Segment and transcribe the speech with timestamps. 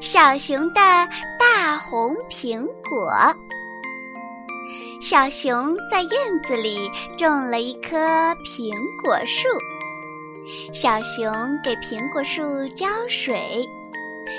[0.00, 0.80] 小熊的
[1.38, 3.12] 大红苹果。
[5.02, 6.10] 小熊在院
[6.42, 7.98] 子里种了一棵
[8.36, 9.46] 苹果树，
[10.72, 13.68] 小熊给苹果树浇水，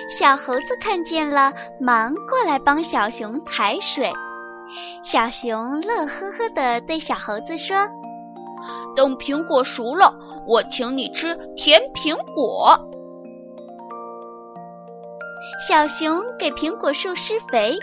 [0.10, 4.12] 小猴子看见了，忙过来帮小熊抬水。
[5.04, 7.88] 小熊乐呵呵地对小猴子说
[8.96, 10.12] ：“等苹果熟了，
[10.48, 12.80] 我请你吃甜苹果。”
[15.68, 17.78] 小熊给苹果树施肥，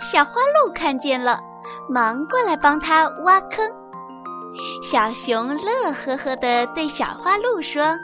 [0.00, 1.40] 小花鹿看见了，
[1.88, 3.70] 忙过来帮它挖坑。
[4.82, 7.98] 小熊乐呵呵地对小花鹿说：“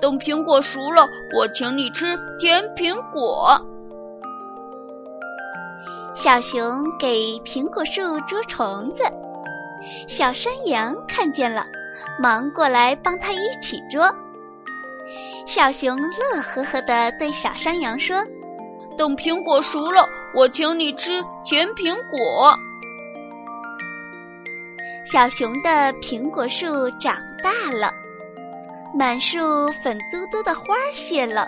[0.00, 3.60] 等苹果熟了，我请你吃甜苹果。”
[6.14, 9.02] 小熊给苹果树捉虫子，
[10.06, 11.64] 小山羊看见了，
[12.20, 14.14] 忙过来帮它一起捉。
[15.46, 18.16] 小熊乐呵呵地对小山羊说
[18.96, 22.56] ：“等苹果熟了，我请你吃甜苹果。”
[25.04, 27.92] 小熊的苹果树长大了，
[28.94, 31.46] 满树粉嘟嘟的花谢了，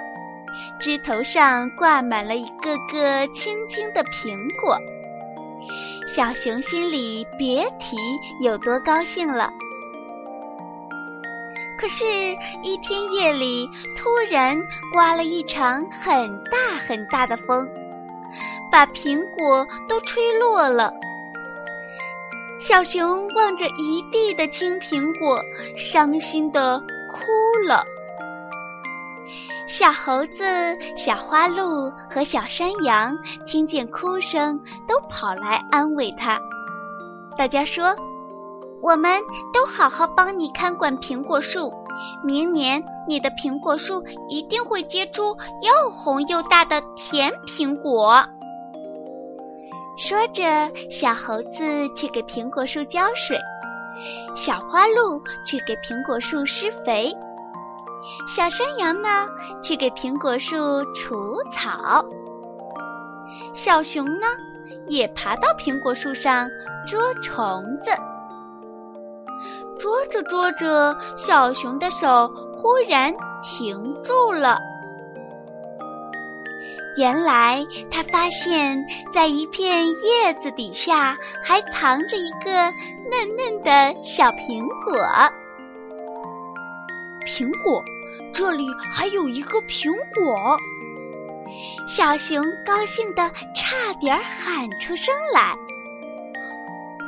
[0.78, 4.78] 枝头上挂满了一个个青青的苹果。
[6.06, 7.96] 小熊心里别提
[8.42, 9.50] 有多高兴了。
[11.78, 12.04] 可是，
[12.62, 14.58] 一天夜里，突然
[14.92, 17.68] 刮了一场很大很大的风，
[18.72, 20.92] 把苹果都吹落了。
[22.58, 25.40] 小熊望着一地的青苹果，
[25.76, 26.78] 伤心的
[27.12, 27.24] 哭
[27.68, 27.84] 了。
[29.66, 30.44] 小猴子、
[30.96, 34.58] 小花鹿和小山羊听见哭声，
[34.88, 36.40] 都跑来安慰他。
[37.36, 37.94] 大家说。
[38.82, 39.20] 我们
[39.52, 41.72] 都好好帮你看管苹果树，
[42.24, 48.24] 明年你的苹果树一定会结出又红又大的甜苹果。
[49.96, 53.38] 说着，小猴子去给苹果树浇水，
[54.36, 57.16] 小花鹿去给苹果树施肥，
[58.28, 59.08] 小山羊呢
[59.62, 62.04] 去给苹果树除草，
[63.54, 64.26] 小熊呢
[64.86, 66.50] 也爬到苹果树上
[66.86, 67.90] 捉虫子。
[69.78, 74.58] 捉着捉着，小熊的手忽然停住了。
[76.98, 78.82] 原来，他发现
[79.12, 82.50] 在一片叶子底下还藏着一个
[83.10, 84.96] 嫩嫩的小苹果。
[87.26, 87.82] 苹果，
[88.32, 90.56] 这里还有一个苹果！
[91.86, 95.54] 小熊高兴的差点喊出声来。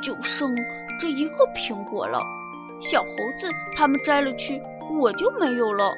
[0.03, 0.55] 就剩
[1.01, 2.23] 这一个苹果了。
[2.81, 4.61] 小猴子他们摘了去，
[4.99, 5.95] 我就没有了。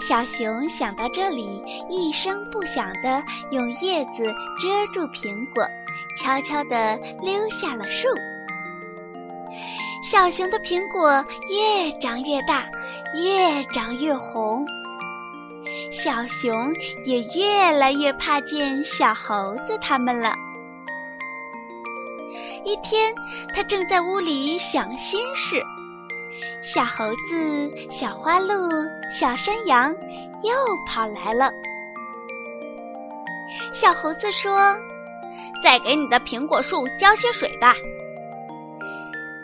[0.00, 4.24] 小熊想到这里，一声不响地用叶子
[4.58, 5.66] 遮住苹果，
[6.16, 8.08] 悄悄地溜下了树。
[10.02, 12.66] 小熊的苹果越长越大，
[13.14, 14.66] 越长越红。
[15.90, 16.74] 小熊
[17.06, 20.34] 也越来越怕见小猴子他们了。
[22.64, 23.14] 一天，
[23.54, 25.62] 他正在屋里想心事，
[26.62, 28.54] 小猴子、小花鹿、
[29.10, 29.94] 小山羊
[30.42, 30.52] 又
[30.86, 31.50] 跑来了。
[33.72, 34.76] 小猴子说
[35.62, 37.74] ：“再给你的苹果树浇些水吧。”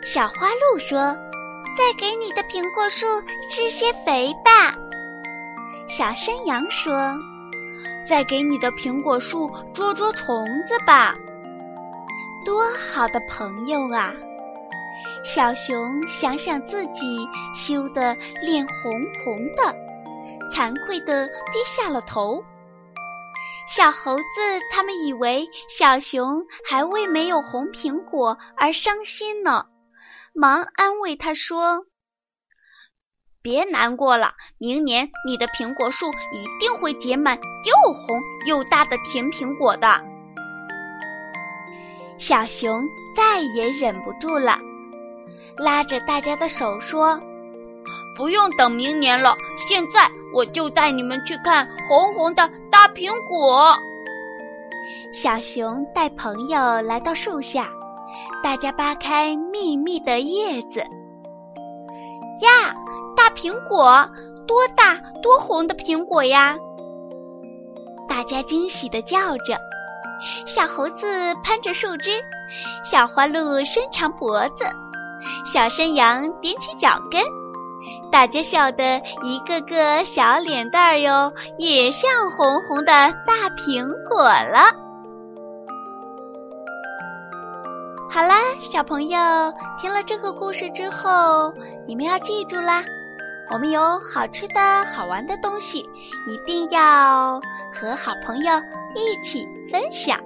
[0.03, 1.17] 小花鹿说
[1.77, 3.07] ：“再给你的苹果树
[3.51, 4.75] 施些肥吧。”
[5.89, 7.17] 小山羊说
[8.09, 11.13] ：“再给你的苹果树捉捉虫子吧。”
[12.45, 14.15] 多好的朋友啊！
[15.25, 18.93] 小熊想想自己羞得脸红
[19.25, 19.75] 红的，
[20.53, 22.45] 惭愧地低下了头。
[23.69, 24.23] 小猴子
[24.73, 29.67] 他们以为小熊还为没有红苹果而伤心呢，
[30.33, 31.85] 忙安慰他说
[33.43, 40.01] ：“别难过了，明年你的苹果树一定会结满又红又大的甜苹果的。”
[42.19, 42.83] 小熊
[43.15, 44.59] 再也忍不住了，
[45.57, 47.21] 拉着大家的手说
[48.17, 53.77] ：“不用等明年了，现在我就带你们去看红红的大苹果。
[55.15, 57.69] 小熊带朋友来到树下，
[58.43, 60.81] 大家扒开密密的叶子。
[60.81, 62.75] 呀，
[63.17, 64.09] 大苹果，
[64.47, 66.57] 多大多红的苹果呀！
[68.09, 69.57] 大家惊喜地叫着。
[70.47, 72.11] 小猴子攀着树枝，
[72.83, 74.65] 小花鹿伸长脖子，
[75.45, 77.23] 小山羊踮起脚跟，
[78.11, 84.73] 大家笑得一个个小脸蛋儿哟，也像红红的大苹果了。
[88.11, 89.19] 好啦，小朋友，
[89.79, 91.53] 听了这个故事之后，
[91.87, 92.83] 你们要记住啦，
[93.53, 95.89] 我们有好吃的好玩的东西，
[96.27, 97.41] 一定要
[97.79, 98.53] 和好朋友
[98.95, 99.47] 一起。
[99.71, 100.19] 分享。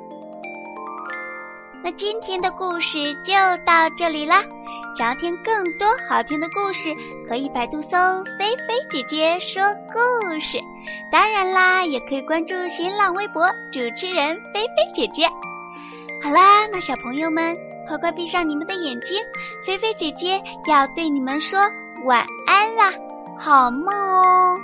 [1.82, 3.32] 那今天的故事就
[3.66, 4.44] 到这里啦！
[4.96, 6.94] 想要听更多好听的故事，
[7.28, 7.96] 可以百度搜
[8.38, 10.60] “菲菲姐姐说故事”。
[11.10, 15.28] 当然啦，也可以关注新浪微博主持人菲菲姐姐。
[16.22, 17.58] 好啦，那小朋友们，
[17.88, 19.20] 快快闭上你们的眼睛，
[19.66, 21.58] 菲菲姐姐要对你们说
[22.04, 22.92] 晚安啦，
[23.36, 24.56] 好梦哦。